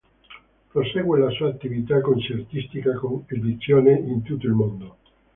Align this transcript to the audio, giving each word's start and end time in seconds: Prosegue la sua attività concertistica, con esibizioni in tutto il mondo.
Prosegue 0.71 1.19
la 1.19 1.29
sua 1.29 1.49
attività 1.49 2.01
concertistica, 2.01 2.95
con 2.97 3.23
esibizioni 3.27 3.91
in 3.91 4.23
tutto 4.23 4.47
il 4.47 4.53
mondo. 4.53 4.97